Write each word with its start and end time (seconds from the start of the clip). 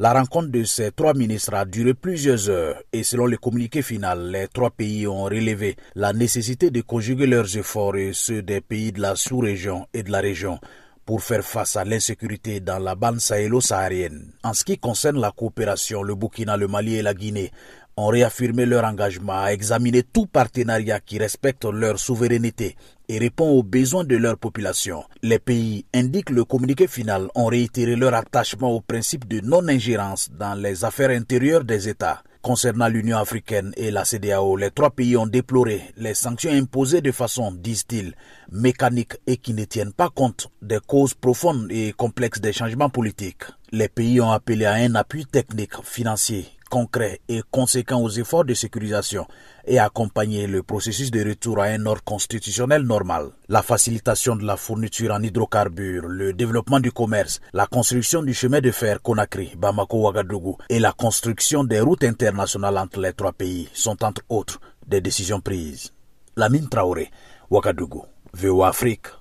La 0.00 0.14
rencontre 0.14 0.48
de 0.48 0.64
ces 0.64 0.92
trois 0.92 1.12
ministres 1.12 1.52
a 1.52 1.66
duré 1.66 1.92
plusieurs 1.92 2.48
heures 2.48 2.80
et 2.90 3.02
selon 3.02 3.26
le 3.26 3.36
communiqué 3.36 3.82
final, 3.82 4.30
les 4.30 4.48
trois 4.48 4.70
pays 4.70 5.06
ont 5.06 5.24
relevé 5.24 5.76
la 5.94 6.14
nécessité 6.14 6.70
de 6.70 6.80
conjuguer 6.80 7.26
leurs 7.26 7.54
efforts 7.58 7.96
et 7.96 8.12
ceux 8.14 8.40
des 8.40 8.62
pays 8.62 8.92
de 8.92 9.02
la 9.02 9.14
sous-région 9.14 9.86
et 9.92 10.02
de 10.02 10.10
la 10.10 10.20
région 10.20 10.58
pour 11.04 11.22
faire 11.22 11.44
face 11.44 11.76
à 11.76 11.84
l'insécurité 11.84 12.60
dans 12.60 12.78
la 12.78 12.94
bande 12.94 13.20
sahélo-saharienne. 13.20 14.32
En 14.42 14.54
ce 14.54 14.64
qui 14.64 14.78
concerne 14.78 15.20
la 15.20 15.32
coopération, 15.32 16.02
le 16.02 16.14
Burkina, 16.14 16.56
le 16.56 16.66
Mali 16.66 16.94
et 16.94 17.02
la 17.02 17.12
Guinée 17.12 17.50
ont 18.00 18.08
réaffirmé 18.08 18.64
leur 18.66 18.84
engagement 18.84 19.40
à 19.40 19.52
examiner 19.52 20.02
tout 20.02 20.26
partenariat 20.26 21.00
qui 21.00 21.18
respecte 21.18 21.64
leur 21.64 21.98
souveraineté 21.98 22.76
et 23.08 23.18
répond 23.18 23.50
aux 23.50 23.62
besoins 23.62 24.04
de 24.04 24.16
leur 24.16 24.38
population. 24.38 25.04
Les 25.22 25.38
pays, 25.38 25.84
indiquent 25.92 26.30
le 26.30 26.44
communiqué 26.44 26.86
final, 26.86 27.28
ont 27.34 27.46
réitéré 27.46 27.96
leur 27.96 28.14
attachement 28.14 28.70
au 28.70 28.80
principe 28.80 29.28
de 29.28 29.40
non-ingérence 29.40 30.30
dans 30.38 30.54
les 30.54 30.84
affaires 30.84 31.10
intérieures 31.10 31.64
des 31.64 31.88
États. 31.88 32.22
Concernant 32.42 32.88
l'Union 32.88 33.18
africaine 33.18 33.72
et 33.76 33.90
la 33.90 34.06
CDAO, 34.06 34.56
les 34.56 34.70
trois 34.70 34.88
pays 34.88 35.14
ont 35.18 35.26
déploré 35.26 35.82
les 35.98 36.14
sanctions 36.14 36.52
imposées 36.52 37.02
de 37.02 37.12
façon, 37.12 37.52
disent-ils, 37.52 38.14
mécanique 38.50 39.18
et 39.26 39.36
qui 39.36 39.52
ne 39.52 39.64
tiennent 39.64 39.92
pas 39.92 40.08
compte 40.08 40.48
des 40.62 40.78
causes 40.86 41.12
profondes 41.12 41.66
et 41.70 41.92
complexes 41.92 42.40
des 42.40 42.54
changements 42.54 42.88
politiques. 42.88 43.42
Les 43.72 43.88
pays 43.88 44.22
ont 44.22 44.30
appelé 44.30 44.64
à 44.64 44.72
un 44.72 44.94
appui 44.94 45.26
technique, 45.26 45.84
financier, 45.84 46.46
concret 46.70 47.20
et 47.28 47.42
conséquent 47.50 48.00
aux 48.00 48.08
efforts 48.08 48.46
de 48.46 48.54
sécurisation 48.54 49.26
et 49.66 49.78
accompagner 49.78 50.46
le 50.46 50.62
processus 50.62 51.10
de 51.10 51.22
retour 51.22 51.60
à 51.60 51.64
un 51.64 51.84
ordre 51.84 52.02
constitutionnel 52.04 52.82
normal. 52.82 53.30
La 53.48 53.62
facilitation 53.62 54.36
de 54.36 54.44
la 54.46 54.56
fourniture 54.56 55.12
en 55.12 55.22
hydrocarbures, 55.22 56.06
le 56.08 56.32
développement 56.32 56.80
du 56.80 56.92
commerce, 56.92 57.40
la 57.52 57.66
construction 57.66 58.22
du 58.22 58.32
chemin 58.32 58.60
de 58.60 58.70
fer 58.70 59.02
Conakry, 59.02 59.52
Bamako-Ouagadougou 59.58 60.56
et 60.70 60.78
la 60.78 60.92
construction 60.92 61.64
des 61.64 61.80
routes 61.80 62.04
internationales 62.04 62.78
entre 62.78 63.00
les 63.00 63.12
trois 63.12 63.32
pays 63.32 63.68
sont 63.74 64.02
entre 64.02 64.22
autres 64.30 64.60
des 64.86 65.00
décisions 65.00 65.40
prises. 65.40 65.92
Lamine 66.36 66.68
Traoré, 66.68 67.10
Ouagadougou, 67.50 68.04
VOA 68.32 68.68
Afrique. 68.68 69.19